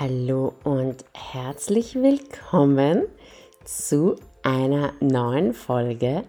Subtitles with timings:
[0.00, 3.08] Hallo und herzlich willkommen
[3.64, 4.14] zu
[4.44, 6.22] einer neuen Folge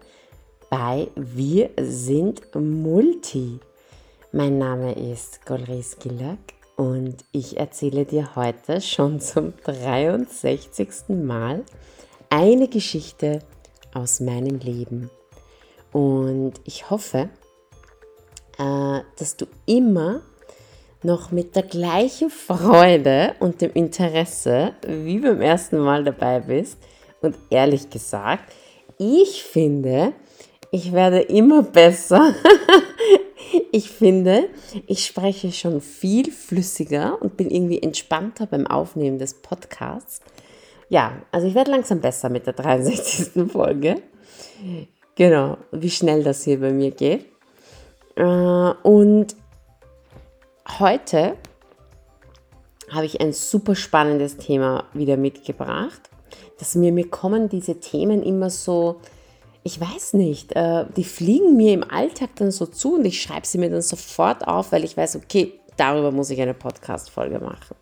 [0.72, 3.60] bei Wir sind Multi.
[4.32, 6.40] Mein Name ist Golris Gilak
[6.78, 11.10] und ich erzähle dir heute schon zum 63.
[11.10, 11.64] Mal
[12.32, 13.44] eine Geschichte
[13.94, 15.12] aus meinem Leben.
[15.92, 17.30] Und ich hoffe,
[18.58, 20.22] äh, dass du immer
[21.02, 26.78] noch mit der gleichen Freude und dem Interesse wie beim ersten Mal dabei bist.
[27.22, 28.52] Und ehrlich gesagt,
[28.98, 30.14] ich finde,
[30.72, 32.34] ich werde immer besser.
[33.72, 34.50] ich finde,
[34.88, 40.20] ich spreche schon viel flüssiger und bin irgendwie entspannter beim Aufnehmen des Podcasts.
[40.90, 43.52] Ja, also ich werde langsam besser mit der 63.
[43.52, 44.02] Folge.
[45.16, 47.26] Genau, wie schnell das hier bei mir geht.
[48.16, 49.36] Äh, und
[50.78, 51.36] heute
[52.92, 56.02] habe ich ein super spannendes Thema wieder mitgebracht.
[56.60, 59.00] Dass mir, mir kommen diese Themen immer so,
[59.64, 63.48] ich weiß nicht, äh, die fliegen mir im Alltag dann so zu und ich schreibe
[63.48, 67.76] sie mir dann sofort auf, weil ich weiß, okay, darüber muss ich eine Podcast-Folge machen.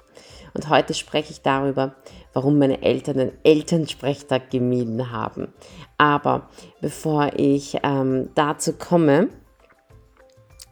[0.54, 1.96] Und heute spreche ich darüber,
[2.34, 5.54] warum meine Eltern den Elternsprechtag gemieden haben.
[5.98, 6.50] Aber
[6.82, 9.30] bevor ich ähm, dazu komme,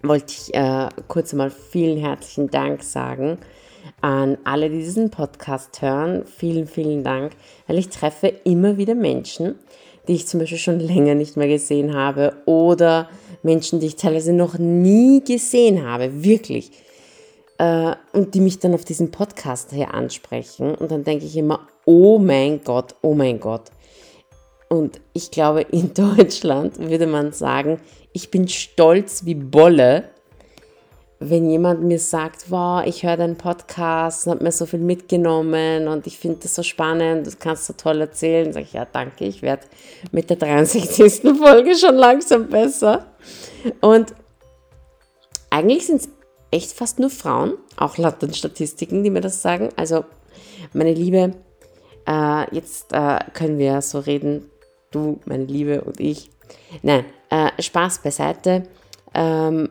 [0.08, 3.38] wollte ich äh, kurz einmal vielen herzlichen Dank sagen
[4.02, 6.26] an alle, die diesen Podcast hören.
[6.26, 7.34] Vielen, vielen Dank,
[7.68, 9.56] weil ich treffe immer wieder Menschen,
[10.08, 13.10] die ich zum Beispiel schon länger nicht mehr gesehen habe oder
[13.44, 16.72] Menschen, die ich teilweise noch nie gesehen habe, wirklich.
[17.58, 20.76] Äh, und die mich dann auf diesen Podcast hier ansprechen.
[20.76, 23.72] Und dann denke ich immer, oh mein Gott, oh mein Gott.
[24.68, 27.80] Und ich glaube, in Deutschland würde man sagen,
[28.16, 30.10] ich bin stolz wie Bolle,
[31.20, 35.90] wenn jemand mir sagt, wow, ich höre deinen Podcast und habe mir so viel mitgenommen
[35.90, 39.26] und ich finde das so spannend, das kannst du toll erzählen, sage ich, ja, danke,
[39.26, 39.64] ich werde
[40.14, 41.24] mit der 63.
[41.38, 43.06] Folge schon langsam besser.
[43.82, 44.16] Und
[45.50, 46.10] eigentlich sind es
[46.52, 49.70] echt fast nur Frauen, auch laut den Statistiken, die mir das sagen.
[49.76, 50.06] Also,
[50.72, 51.34] meine Liebe,
[52.08, 54.50] äh, jetzt äh, können wir so reden,
[54.92, 56.30] du, meine Liebe und ich.
[56.82, 57.04] Nein,
[57.36, 58.64] äh, Spaß beiseite.
[59.14, 59.70] Ähm,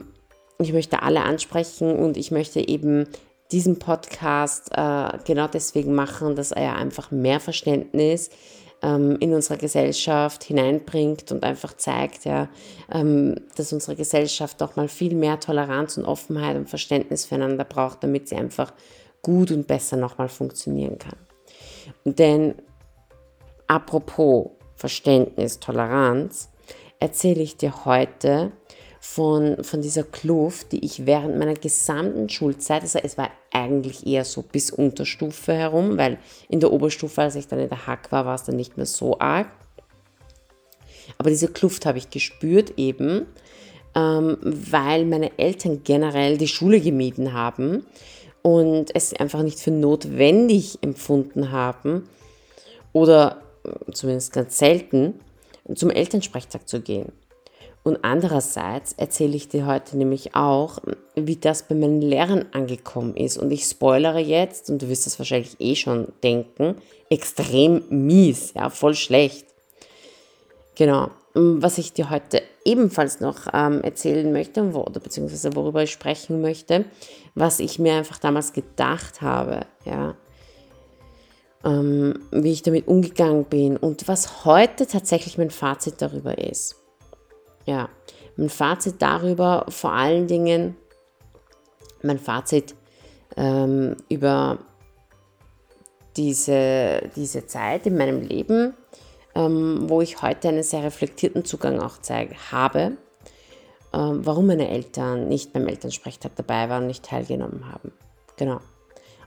[0.59, 3.07] ich möchte alle ansprechen und ich möchte eben
[3.53, 8.31] diesen Podcast äh, genau deswegen machen, dass er einfach mehr Verständnis
[8.83, 12.49] ähm, in unsere Gesellschaft hineinbringt und einfach zeigt, ja,
[12.93, 18.03] ähm, dass unsere Gesellschaft auch mal viel mehr Toleranz und Offenheit und Verständnis füreinander braucht,
[18.03, 18.73] damit sie einfach
[19.23, 21.17] gut und besser nochmal funktionieren kann.
[22.05, 22.57] Denn
[23.67, 26.51] apropos Verständnis, Toleranz,
[27.05, 28.51] erzähle ich dir heute
[28.99, 34.25] von, von dieser Kluft, die ich während meiner gesamten Schulzeit, also es war eigentlich eher
[34.25, 36.17] so bis Unterstufe herum, weil
[36.49, 38.87] in der Oberstufe, als ich dann in der Hack war, war es dann nicht mehr
[38.87, 39.49] so arg.
[41.19, 43.27] Aber diese Kluft habe ich gespürt eben,
[43.95, 47.85] ähm, weil meine Eltern generell die Schule gemieden haben
[48.41, 52.09] und es einfach nicht für notwendig empfunden haben
[52.95, 53.43] oder
[53.93, 55.21] zumindest ganz selten,
[55.75, 57.13] zum Elternsprechtag zu gehen.
[57.85, 60.79] Und andererseits erzähle ich dir heute nämlich auch,
[61.17, 63.37] wie das bei meinen Lehrern angekommen ist.
[63.37, 66.77] Und ich spoilere jetzt, und du wirst das wahrscheinlich eh schon denken,
[67.11, 69.47] extrem mies, ja, voll schlecht.
[70.77, 71.11] Genau.
[71.35, 76.87] Was ich dir heute ebenfalls noch ähm, erzählen möchte, oder beziehungsweise worüber ich sprechen möchte,
[77.35, 80.17] was ich mir einfach damals gedacht habe, ja,
[81.65, 86.77] ähm, wie ich damit umgegangen bin und was heute tatsächlich mein Fazit darüber ist.
[87.65, 87.89] Ja,
[88.37, 90.77] mein Fazit darüber vor allen Dingen,
[92.03, 92.75] mein Fazit
[93.37, 94.59] ähm, über
[96.17, 98.75] diese, diese Zeit in meinem Leben,
[99.35, 102.97] ähm, wo ich heute einen sehr reflektierten Zugang auch zeige, habe,
[103.93, 107.93] ähm, warum meine Eltern nicht beim Elternsprechtag dabei waren und nicht teilgenommen haben.
[108.37, 108.61] Genau.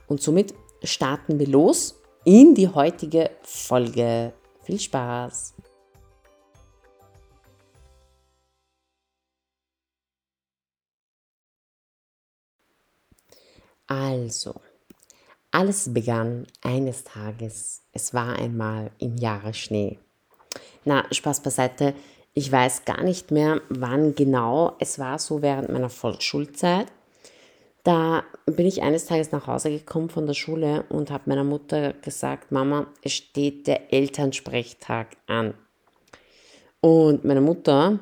[0.06, 4.32] Und somit starten wir los in die heutige Folge.
[4.62, 5.54] Viel Spaß!
[13.86, 14.60] Also,
[15.50, 17.82] alles begann eines Tages.
[17.92, 19.98] Es war einmal im Jahre Schnee.
[20.84, 21.94] Na, Spaß beiseite.
[22.34, 24.76] Ich weiß gar nicht mehr, wann genau.
[24.78, 26.92] Es war so während meiner Volksschulzeit.
[27.84, 31.92] Da bin ich eines Tages nach Hause gekommen von der Schule und habe meiner Mutter
[31.94, 35.54] gesagt, Mama, es steht der Elternsprechtag an.
[36.80, 37.98] Und meine Mutter,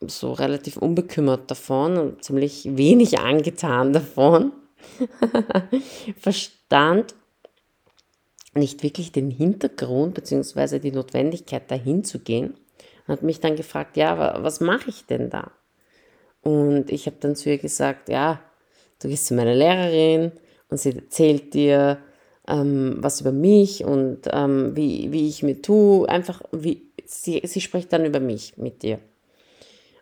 [0.00, 4.52] so relativ unbekümmert davon und ziemlich wenig angetan davon,
[6.18, 7.14] verstand
[8.54, 10.78] nicht wirklich den Hintergrund bzw.
[10.78, 12.54] die Notwendigkeit dahin zu gehen
[13.06, 15.50] und hat mich dann gefragt, ja, was mache ich denn da?
[16.42, 18.40] Und ich habe dann zu ihr gesagt, ja,
[19.00, 20.32] du gehst zu meiner Lehrerin
[20.68, 21.98] und sie erzählt dir
[22.46, 27.60] ähm, was über mich und ähm, wie, wie ich mir tue, einfach wie sie, sie
[27.60, 28.98] spricht dann über mich mit dir.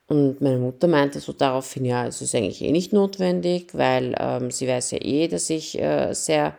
[0.09, 4.51] Und meine Mutter meinte so daraufhin, ja, es ist eigentlich eh nicht notwendig, weil ähm,
[4.53, 6.57] sie weiß ja eh, dass ich äh, sehr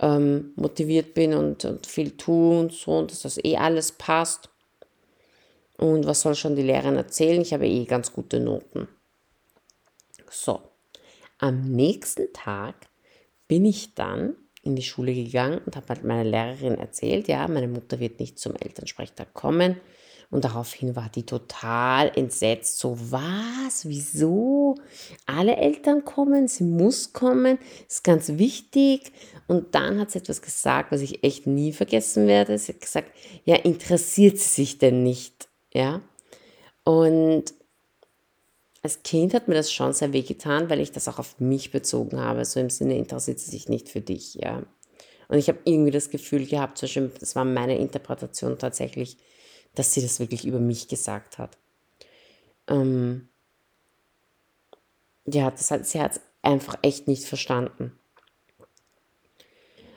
[0.00, 4.48] ähm, motiviert bin und, und viel tue und so und dass das eh alles passt.
[5.78, 7.40] Und was soll schon die Lehrerin erzählen?
[7.40, 8.88] Ich habe eh ganz gute Noten.
[10.28, 10.60] So,
[11.42, 12.74] am nächsten Tag
[13.48, 17.66] bin ich dann in die Schule gegangen und habe halt meiner Lehrerin erzählt, ja, meine
[17.66, 19.80] Mutter wird nicht zum Elternsprechtag kommen.
[20.30, 22.78] Und daraufhin war die total entsetzt.
[22.78, 23.86] So, was?
[23.86, 24.76] Wieso?
[25.26, 29.12] Alle Eltern kommen, sie muss kommen, ist ganz wichtig.
[29.48, 32.56] Und dann hat sie etwas gesagt, was ich echt nie vergessen werde.
[32.56, 33.10] Sie hat gesagt,
[33.44, 35.48] ja, interessiert sie sich denn nicht?
[35.74, 36.00] Ja.
[36.84, 37.52] Und
[38.82, 41.70] als Kind hat mir das schon sehr weh getan, weil ich das auch auf mich
[41.70, 42.44] bezogen habe.
[42.44, 44.62] So im Sinne, interessiert sie sich nicht für dich, ja.
[45.28, 49.16] Und ich habe irgendwie das Gefühl gehabt, zum Beispiel, das war meine Interpretation tatsächlich,
[49.74, 51.56] dass sie das wirklich über mich gesagt hat.
[52.68, 53.28] Ähm,
[55.26, 57.92] ja, das hat, sie hat es einfach echt nicht verstanden.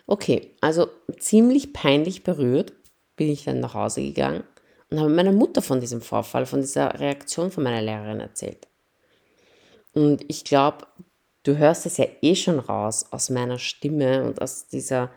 [0.08, 0.88] Okay, also
[1.20, 2.74] ziemlich peinlich berührt
[3.16, 4.44] bin ich dann nach Hause gegangen
[4.92, 8.68] und habe meiner Mutter von diesem Vorfall, von dieser Reaktion von meiner Lehrerin erzählt.
[9.96, 10.86] Und ich glaube,
[11.44, 15.10] du hörst es ja eh schon raus aus meiner Stimme und aus dieser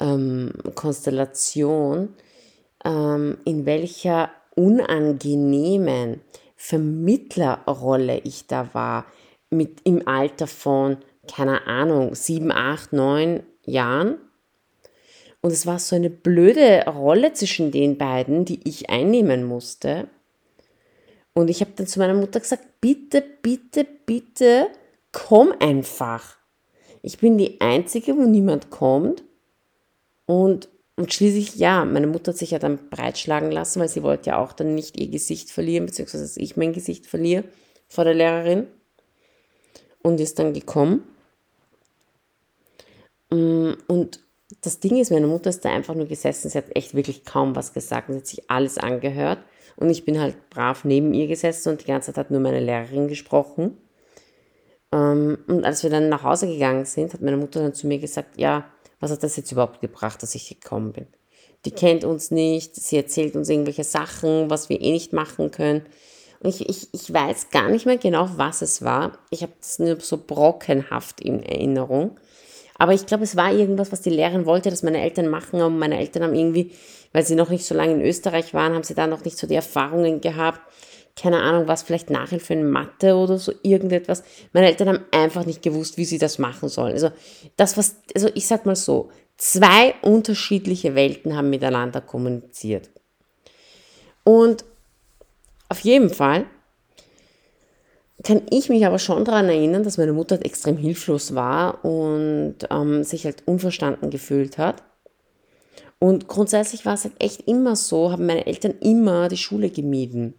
[0.00, 2.14] ähm, Konstellation,
[2.84, 6.20] ähm, in welcher unangenehmen
[6.56, 9.06] Vermittlerrolle ich da war,
[9.50, 10.98] mit im Alter von,
[11.28, 14.18] keine Ahnung, sieben, acht, neun Jahren.
[15.40, 20.08] Und es war so eine blöde Rolle zwischen den beiden, die ich einnehmen musste.
[21.34, 24.68] Und ich habe dann zu meiner Mutter gesagt, bitte, bitte, bitte,
[25.12, 26.36] komm einfach.
[27.02, 29.24] Ich bin die Einzige, wo niemand kommt.
[30.26, 34.30] Und, und schließlich, ja, meine Mutter hat sich ja dann breitschlagen lassen, weil sie wollte
[34.30, 37.44] ja auch dann nicht ihr Gesicht verlieren, beziehungsweise dass ich mein Gesicht verliere
[37.88, 38.66] vor der Lehrerin.
[40.02, 41.04] Und ist dann gekommen.
[43.30, 44.20] Mm, und
[44.60, 47.56] das Ding ist, meine Mutter ist da einfach nur gesessen, sie hat echt wirklich kaum
[47.56, 49.38] was gesagt und hat sich alles angehört.
[49.76, 52.60] Und ich bin halt brav neben ihr gesessen und die ganze Zeit hat nur meine
[52.60, 53.76] Lehrerin gesprochen.
[54.92, 57.98] Ähm, und als wir dann nach Hause gegangen sind, hat meine Mutter dann zu mir
[57.98, 58.66] gesagt, ja,
[59.00, 61.06] was hat das jetzt überhaupt gebracht, dass ich gekommen bin?
[61.64, 65.86] Die kennt uns nicht, sie erzählt uns irgendwelche Sachen, was wir eh nicht machen können.
[66.40, 69.18] Und ich, ich, ich weiß gar nicht mehr genau, was es war.
[69.30, 72.18] Ich habe das nur so brockenhaft in Erinnerung.
[72.82, 75.62] Aber ich glaube, es war irgendwas, was die Lehrerin wollte, dass meine Eltern machen.
[75.62, 76.72] Und meine Eltern haben irgendwie,
[77.12, 79.46] weil sie noch nicht so lange in Österreich waren, haben sie da noch nicht so
[79.46, 80.60] die Erfahrungen gehabt.
[81.14, 84.24] Keine Ahnung, was, vielleicht Nachhilfe in Mathe oder so, irgendetwas.
[84.52, 86.94] Meine Eltern haben einfach nicht gewusst, wie sie das machen sollen.
[86.94, 87.12] Also,
[87.56, 92.90] das, was, also ich sag mal so, zwei unterschiedliche Welten haben miteinander kommuniziert.
[94.24, 94.64] Und
[95.68, 96.46] auf jeden Fall
[98.22, 103.04] kann ich mich aber schon daran erinnern, dass meine Mutter extrem hilflos war und ähm,
[103.04, 104.82] sich halt unverstanden gefühlt hat.
[105.98, 110.34] Und grundsätzlich war es halt echt immer so, haben meine Eltern immer die Schule gemieden.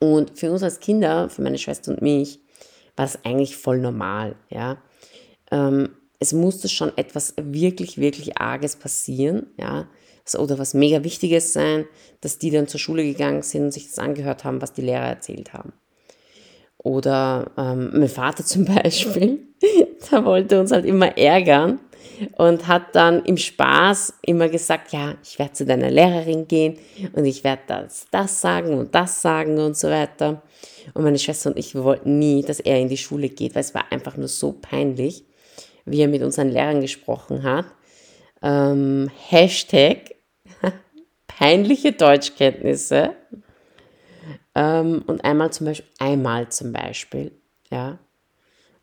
[0.00, 2.40] Und für uns als Kinder, für meine Schwester und mich,
[2.96, 4.78] war das eigentlich voll normal, ja.
[5.50, 9.88] Ähm, es musste schon etwas wirklich, wirklich Arges passieren, ja,
[10.38, 11.86] oder was mega Wichtiges sein,
[12.20, 15.06] dass die dann zur Schule gegangen sind und sich das angehört haben, was die Lehrer
[15.06, 15.72] erzählt haben.
[16.84, 19.40] Oder ähm, mein Vater zum Beispiel,
[20.12, 21.80] der wollte uns halt immer ärgern
[22.36, 26.78] und hat dann im Spaß immer gesagt, ja, ich werde zu deiner Lehrerin gehen
[27.14, 30.42] und ich werde das, das sagen und das sagen und so weiter.
[30.92, 33.74] Und meine Schwester und ich, wollten nie, dass er in die Schule geht, weil es
[33.74, 35.24] war einfach nur so peinlich,
[35.86, 37.64] wie er mit unseren Lehrern gesprochen hat.
[38.42, 40.14] Ähm, Hashtag
[41.26, 43.12] peinliche Deutschkenntnisse.
[44.54, 47.32] Ähm, und einmal zum Beispiel, einmal zum Beispiel,
[47.70, 47.98] ja,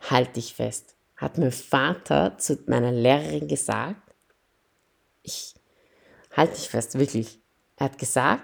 [0.09, 4.01] halte ich fest, hat mein Vater zu meiner Lehrerin gesagt,
[5.23, 5.53] ich
[6.35, 7.39] halte ich fest, wirklich,
[7.77, 8.43] er hat gesagt,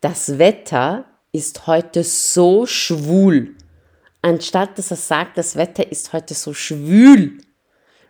[0.00, 3.54] das Wetter ist heute so schwul.
[4.22, 7.38] Anstatt dass er sagt, das Wetter ist heute so schwül.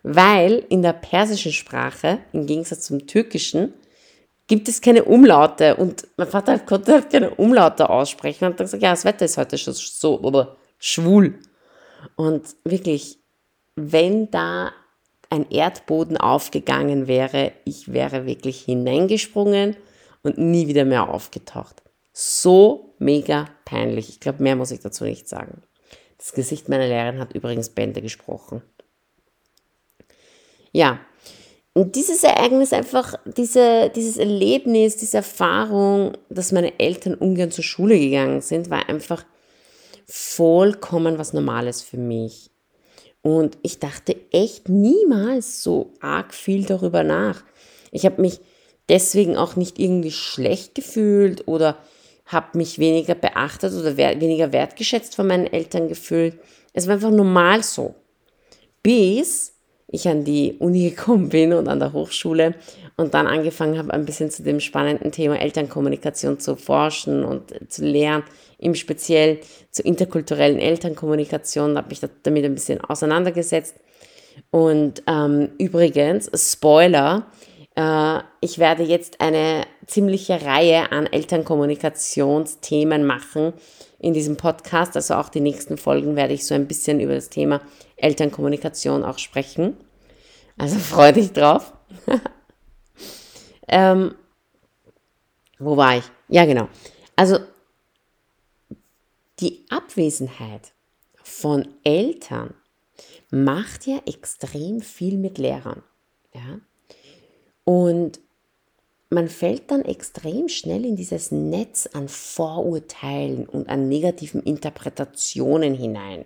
[0.03, 3.73] Weil in der persischen Sprache, im Gegensatz zum türkischen,
[4.51, 5.77] gibt es keine Umlaute.
[5.77, 9.37] Und mein Vater konnte halt keine Umlaute aussprechen und hat gesagt, ja, das Wetter ist
[9.37, 11.39] heute schon so oder schwul.
[12.17, 13.19] Und wirklich,
[13.77, 14.73] wenn da
[15.29, 19.77] ein Erdboden aufgegangen wäre, ich wäre wirklich hineingesprungen
[20.21, 21.81] und nie wieder mehr aufgetaucht.
[22.11, 24.09] So mega peinlich.
[24.09, 25.63] Ich glaube, mehr muss ich dazu nicht sagen.
[26.17, 28.61] Das Gesicht meiner Lehrerin hat übrigens Bände gesprochen.
[30.73, 30.99] Ja,
[31.73, 37.97] und dieses Ereignis, einfach diese, dieses Erlebnis, diese Erfahrung, dass meine Eltern ungern zur Schule
[37.97, 39.23] gegangen sind, war einfach
[40.05, 42.51] vollkommen was Normales für mich.
[43.21, 47.43] Und ich dachte echt niemals so arg viel darüber nach.
[47.91, 48.41] Ich habe mich
[48.89, 51.77] deswegen auch nicht irgendwie schlecht gefühlt oder
[52.25, 56.39] habe mich weniger beachtet oder weniger wertgeschätzt von meinen Eltern gefühlt.
[56.73, 57.95] Es war einfach normal so.
[58.83, 59.53] Bis
[59.91, 62.55] ich an die Uni gekommen bin und an der Hochschule
[62.97, 67.85] und dann angefangen habe, ein bisschen zu dem spannenden Thema Elternkommunikation zu forschen und zu
[67.85, 68.23] lernen,
[68.57, 69.39] im Speziell
[69.71, 73.75] zur interkulturellen Elternkommunikation, habe mich damit ein bisschen auseinandergesetzt.
[74.51, 77.25] Und ähm, übrigens, Spoiler,
[77.75, 83.53] äh, ich werde jetzt eine ziemliche Reihe an Elternkommunikationsthemen machen
[83.99, 84.95] in diesem Podcast.
[84.95, 87.61] Also auch die nächsten Folgen werde ich so ein bisschen über das Thema
[88.01, 89.77] Elternkommunikation auch sprechen.
[90.57, 91.73] Also freue dich drauf.
[93.67, 94.15] ähm,
[95.59, 96.05] wo war ich?
[96.27, 96.69] Ja, genau.
[97.15, 97.39] Also
[99.39, 100.73] die Abwesenheit
[101.23, 102.53] von Eltern
[103.29, 105.83] macht ja extrem viel mit Lehrern.
[106.33, 106.59] Ja?
[107.63, 108.19] Und
[109.09, 116.25] man fällt dann extrem schnell in dieses Netz an Vorurteilen und an negativen Interpretationen hinein.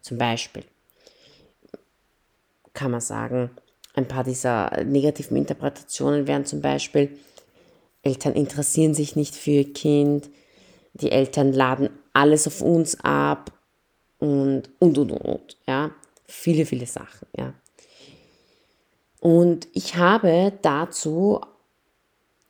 [0.00, 0.64] Zum Beispiel
[2.74, 3.50] kann man sagen,
[3.94, 7.18] ein paar dieser negativen Interpretationen wären zum Beispiel,
[8.02, 10.30] Eltern interessieren sich nicht für ihr Kind,
[10.94, 13.52] die Eltern laden alles auf uns ab
[14.18, 15.90] und, und, und, und, ja.
[16.26, 17.52] Viele, viele Sachen, ja.
[19.20, 21.40] Und ich habe dazu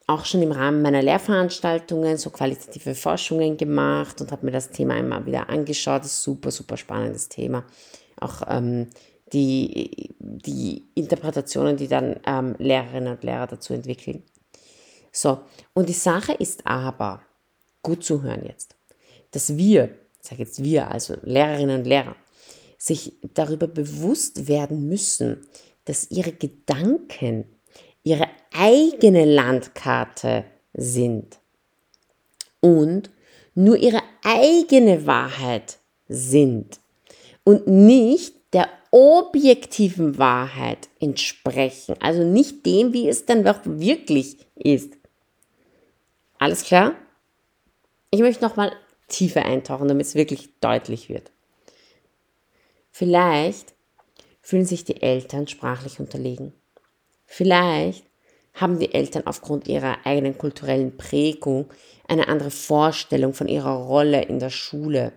[0.07, 4.95] auch schon im Rahmen meiner Lehrveranstaltungen so qualitative Forschungen gemacht und habe mir das Thema
[4.95, 6.01] einmal wieder angeschaut.
[6.01, 7.65] Das ist super, super spannendes Thema.
[8.21, 8.89] Auch ähm,
[9.33, 14.23] die, die Interpretationen, die dann ähm, Lehrerinnen und Lehrer dazu entwickeln.
[15.11, 15.41] So,
[15.75, 17.23] und die Sache ist aber,
[17.83, 18.77] gut zuhören jetzt,
[19.33, 22.17] dass wir, ich sage jetzt wir, also Lehrerinnen und Lehrer,
[22.79, 25.47] sich darüber bewusst werden müssen,
[25.85, 27.45] dass ihre Gedanken
[28.05, 31.39] ihre eigene Landkarte sind
[32.61, 33.11] und
[33.55, 36.81] nur ihre eigene Wahrheit sind
[37.45, 38.35] und nicht
[38.93, 44.93] objektiven Wahrheit entsprechen, also nicht dem, wie es dann wirklich ist.
[46.39, 46.95] Alles klar?
[48.11, 48.73] Ich möchte nochmal
[49.09, 51.33] tiefer eintauchen, damit es wirklich deutlich wird.
[52.91, 53.73] Vielleicht
[54.43, 56.53] fühlen sich die Eltern sprachlich unterlegen.
[57.25, 58.05] Vielleicht
[58.53, 61.71] haben die Eltern aufgrund ihrer eigenen kulturellen Prägung
[62.07, 65.13] eine andere Vorstellung von ihrer Rolle in der Schule.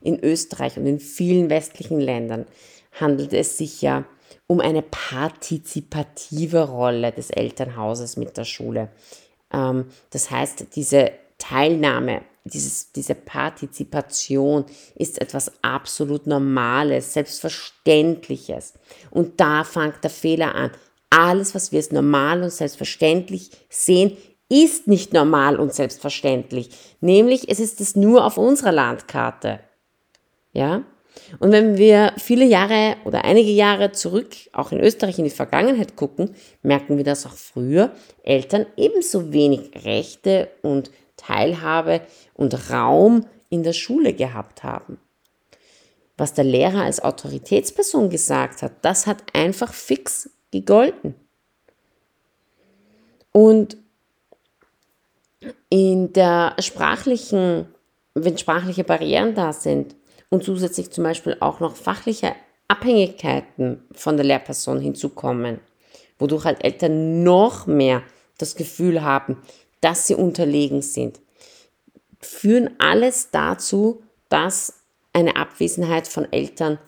[0.00, 2.46] In Österreich und in vielen westlichen Ländern
[3.00, 4.04] handelt es sich ja
[4.46, 8.88] um eine partizipative Rolle des Elternhauses mit der Schule.
[9.52, 18.74] Ähm, das heißt, diese Teilnahme, dieses, diese Partizipation ist etwas absolut Normales, Selbstverständliches.
[19.10, 20.70] Und da fängt der Fehler an.
[21.10, 24.16] Alles, was wir als normal und selbstverständlich sehen,
[24.50, 26.70] ist nicht normal und selbstverständlich.
[27.00, 29.60] Nämlich, es ist es nur auf unserer Landkarte.
[30.52, 30.82] Ja?
[31.38, 35.96] Und wenn wir viele Jahre oder einige Jahre zurück, auch in Österreich in die Vergangenheit
[35.96, 37.92] gucken, merken wir, dass auch früher
[38.22, 42.00] Eltern ebenso wenig Rechte und Teilhabe
[42.34, 44.98] und Raum in der Schule gehabt haben.
[46.16, 51.14] Was der Lehrer als Autoritätsperson gesagt hat, das hat einfach fix gegolten.
[53.32, 53.76] Und
[55.70, 57.66] in der sprachlichen,
[58.14, 59.96] wenn sprachliche Barrieren da sind
[60.34, 62.34] und zusätzlich zum Beispiel auch noch fachliche
[62.68, 65.60] Abhängigkeiten von der Lehrperson hinzukommen,
[66.18, 68.02] wodurch halt Eltern noch mehr
[68.38, 69.38] das Gefühl haben,
[69.80, 71.20] dass sie unterlegen sind,
[72.20, 74.80] führen alles dazu, dass
[75.12, 76.78] eine Abwesenheit von Eltern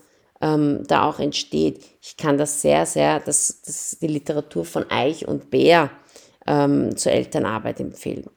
[0.40, 1.84] ähm, da auch entsteht.
[2.02, 5.90] Ich kann das sehr, sehr, das, das die Literatur von Eich und Bär
[6.46, 8.28] ähm, zur Elternarbeit empfehlen.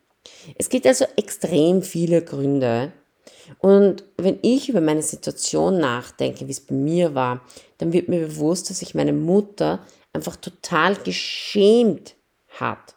[0.58, 2.92] Es gibt also extrem viele Gründe.
[3.58, 7.41] Und wenn ich über meine Situation nachdenke, wie es bei mir war,
[7.79, 9.79] dann wird mir bewusst, dass sich meine Mutter
[10.13, 12.15] einfach total geschämt
[12.60, 12.96] hat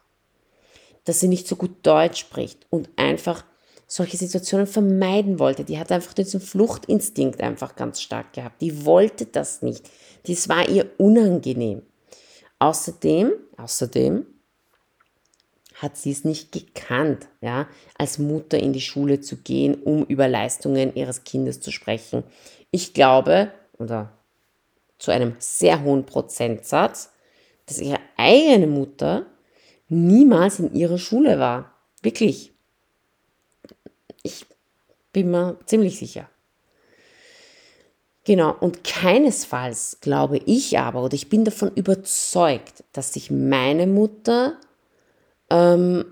[1.04, 3.44] dass sie nicht so gut Deutsch spricht und einfach
[3.86, 5.64] solche Situationen vermeiden wollte.
[5.64, 8.62] Die hat einfach diesen Fluchtinstinkt einfach ganz stark gehabt.
[8.62, 9.88] Die wollte das nicht.
[10.26, 11.82] Das war ihr unangenehm.
[12.58, 14.26] Außerdem, außerdem
[15.82, 17.66] hat sie es nicht gekannt, ja,
[17.98, 22.22] als Mutter in die Schule zu gehen, um über Leistungen ihres Kindes zu sprechen.
[22.70, 24.12] Ich glaube, oder
[24.98, 27.10] zu einem sehr hohen Prozentsatz,
[27.66, 29.26] dass ihre eigene Mutter
[29.88, 31.74] niemals in ihrer Schule war.
[32.00, 32.52] Wirklich.
[34.22, 34.46] Ich
[35.12, 36.28] bin mir ziemlich sicher.
[38.24, 44.58] Genau, und keinesfalls glaube ich aber, oder ich bin davon überzeugt, dass sich meine Mutter
[45.52, 46.04] ähm,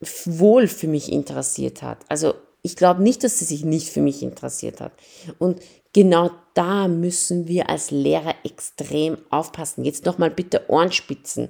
[0.00, 1.98] wohl für mich interessiert hat.
[2.08, 4.92] Also ich glaube nicht, dass sie sich nicht für mich interessiert hat.
[5.38, 5.60] Und
[5.92, 9.84] genau da müssen wir als Lehrer extrem aufpassen.
[9.84, 11.48] Jetzt nochmal bitte Ohrenspitzen.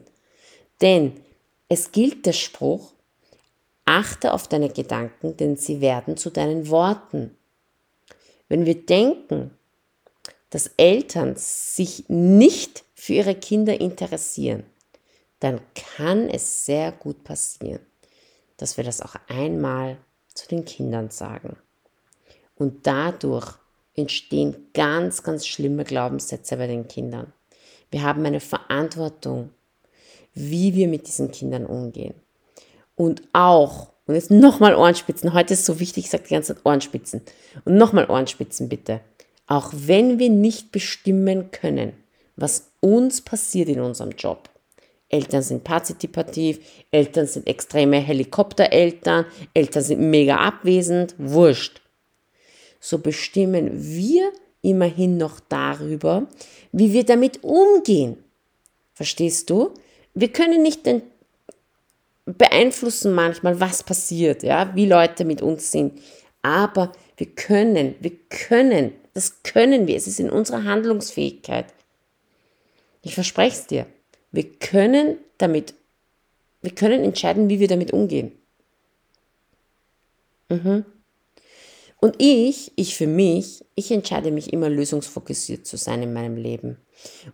[0.83, 1.15] Denn
[1.69, 2.93] es gilt der Spruch,
[3.87, 7.35] achte auf deine Gedanken, denn sie werden zu deinen Worten.
[8.49, 9.51] Wenn wir denken,
[10.51, 14.65] dass Eltern sich nicht für ihre Kinder interessieren,
[15.41, 17.81] dann kann es sehr gut passieren,
[18.57, 19.99] dass wir das auch einmal
[20.35, 21.57] zu den Kindern sagen.
[22.57, 23.55] Und dadurch
[23.95, 27.33] entstehen ganz, ganz schlimme Glaubenssätze bei den Kindern.
[27.91, 29.51] Wir haben eine Verantwortung,
[30.35, 32.15] wie wir mit diesen Kindern umgehen.
[32.95, 36.67] Und auch, und jetzt nochmal Ohrenspitzen, heute ist so wichtig, ich sage die ganze Zeit
[36.67, 37.23] Ohrenspitzen.
[37.65, 39.01] Und nochmal Ohrenspitzen bitte.
[39.47, 41.93] Auch wenn wir nicht bestimmen können,
[42.37, 44.51] was uns passiert in unserem Job.
[45.09, 46.61] Eltern sind partizipativ,
[46.91, 51.81] Eltern sind extreme Helikoptereltern, Eltern sind mega abwesend, wurscht.
[52.81, 56.27] So bestimmen wir immerhin noch darüber,
[56.73, 58.17] wie wir damit umgehen.
[58.95, 59.73] Verstehst du?
[60.15, 60.83] Wir können nicht
[62.27, 66.01] beeinflussen manchmal, was passiert, ja, wie Leute mit uns sind.
[66.43, 69.97] Aber wir können, wir können das können wir.
[69.97, 71.67] Es ist in unserer Handlungsfähigkeit.
[73.03, 73.87] Ich verspreche es dir.
[74.31, 75.75] Wir können damit,
[76.63, 78.33] wir können entscheiden, wie wir damit umgehen.
[80.49, 80.85] Mhm.
[82.01, 86.79] Und ich, ich für mich, ich entscheide mich immer lösungsfokussiert zu sein in meinem Leben.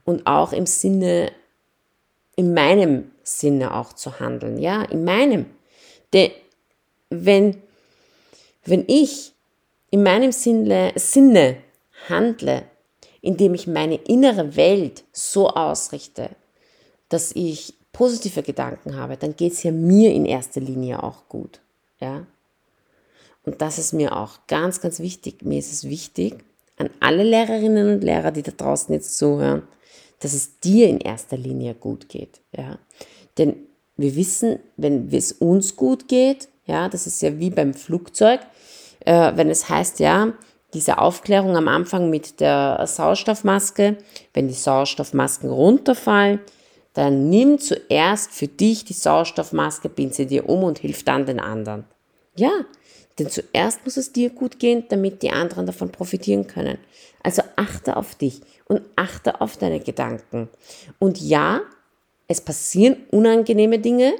[0.04, 1.32] Und auch im Sinne,
[2.36, 4.58] in meinem Sinne auch zu handeln.
[4.58, 5.46] Ja, in meinem.
[6.12, 6.30] Denn
[7.10, 7.62] wenn,
[8.64, 9.32] wenn ich
[9.90, 11.58] in meinem Sinne, Sinne
[12.08, 12.64] handle,
[13.20, 16.30] indem ich meine innere Welt so ausrichte,
[17.14, 21.60] dass ich positive Gedanken habe, dann geht es ja mir in erster Linie auch gut.
[22.00, 22.26] Ja?
[23.44, 25.44] Und das ist mir auch ganz, ganz wichtig.
[25.44, 26.44] Mir ist es wichtig,
[26.76, 29.62] an alle Lehrerinnen und Lehrer, die da draußen jetzt zuhören,
[30.18, 32.40] dass es dir in erster Linie gut geht.
[32.50, 32.80] Ja?
[33.38, 33.54] Denn
[33.96, 38.40] wir wissen, wenn es uns gut geht, ja, das ist ja wie beim Flugzeug,
[39.06, 40.32] äh, wenn es heißt, ja,
[40.72, 43.98] diese Aufklärung am Anfang mit der Sauerstoffmaske,
[44.32, 46.40] wenn die Sauerstoffmasken runterfallen,
[46.94, 51.40] dann nimm zuerst für dich die Sauerstoffmaske, bind sie dir um und hilf dann den
[51.40, 51.84] anderen.
[52.36, 52.52] Ja,
[53.18, 56.78] denn zuerst muss es dir gut gehen, damit die anderen davon profitieren können.
[57.22, 60.48] Also achte auf dich und achte auf deine Gedanken.
[60.98, 61.60] Und ja,
[62.28, 64.14] es passieren unangenehme Dinge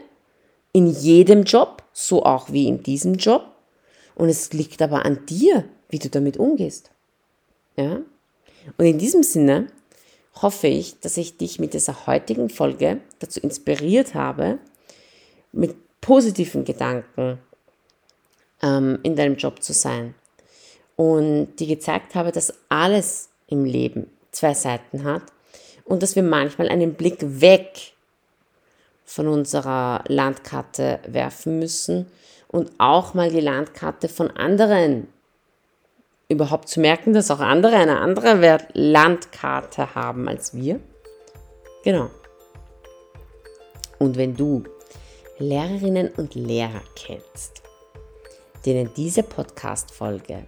[0.73, 3.47] in jedem Job, so auch wie in diesem Job.
[4.15, 6.91] Und es liegt aber an dir, wie du damit umgehst.
[7.77, 8.01] Ja?
[8.77, 9.69] Und in diesem Sinne
[10.41, 14.59] hoffe ich, dass ich dich mit dieser heutigen Folge dazu inspiriert habe,
[15.53, 17.39] mit positiven Gedanken
[18.63, 20.15] ähm, in deinem Job zu sein.
[20.97, 25.23] Und dir gezeigt habe, dass alles im Leben zwei Seiten hat
[25.85, 27.95] und dass wir manchmal einen Blick weg
[29.05, 32.07] von unserer Landkarte werfen müssen
[32.49, 35.09] und auch mal die Landkarte von anderen
[36.35, 40.81] überhaupt zu merken, dass auch andere eine andere Landkarte haben als wir.
[41.83, 42.11] Genau.
[43.99, 44.65] Und wenn du
[45.39, 47.63] Lehrerinnen und Lehrer kennst,
[48.67, 50.45] denen diese Podcast-Folge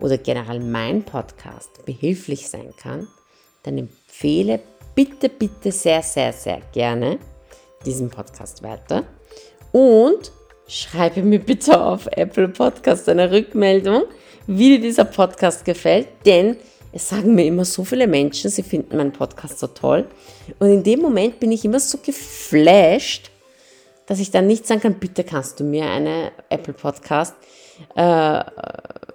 [0.00, 3.08] oder generell mein Podcast behilflich sein kann,
[3.62, 4.60] dann empfehle
[4.94, 7.18] bitte, bitte sehr, sehr, sehr gerne
[7.84, 9.04] diesen Podcast weiter
[9.72, 10.32] und
[10.66, 14.04] schreibe mir bitte auf Apple Podcast eine Rückmeldung,
[14.46, 16.56] wie dir dieser Podcast gefällt, denn
[16.92, 20.06] es sagen mir immer so viele Menschen, sie finden meinen Podcast so toll.
[20.58, 23.30] Und in dem Moment bin ich immer so geflasht,
[24.06, 27.34] dass ich dann nicht sagen kann, bitte kannst du mir eine Apple Podcast
[27.94, 28.42] äh,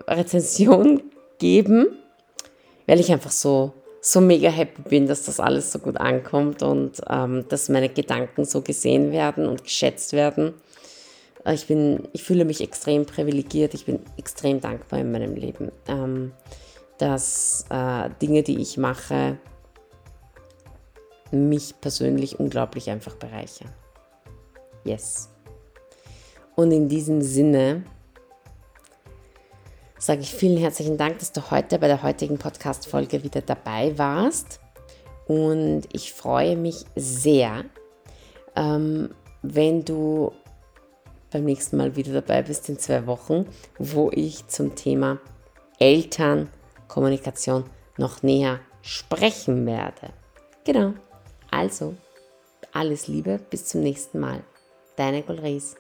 [0.07, 1.03] Rezension
[1.38, 1.88] geben,
[2.88, 7.01] weil ich einfach so, so mega happy bin, dass das alles so gut ankommt und
[7.09, 10.53] ähm, dass meine Gedanken so gesehen werden und geschätzt werden.
[11.47, 16.31] Ich, bin, ich fühle mich extrem privilegiert, ich bin extrem dankbar in meinem Leben, ähm,
[16.97, 19.38] dass äh, Dinge, die ich mache,
[21.31, 23.69] mich persönlich unglaublich einfach bereichern.
[24.84, 25.29] Yes.
[26.55, 27.84] Und in diesem Sinne
[29.97, 34.60] sage ich vielen herzlichen Dank, dass du heute bei der heutigen Podcast-Folge wieder dabei warst.
[35.27, 37.65] Und ich freue mich sehr,
[38.55, 39.10] ähm,
[39.41, 40.31] wenn du
[41.31, 43.45] beim nächsten Mal wieder dabei bist in zwei Wochen,
[43.77, 45.19] wo ich zum Thema
[45.79, 47.65] Elternkommunikation
[47.97, 50.13] noch näher sprechen werde.
[50.63, 50.93] Genau.
[51.51, 51.95] Also,
[52.71, 54.43] alles Liebe, bis zum nächsten Mal.
[54.95, 55.75] Deine Golries.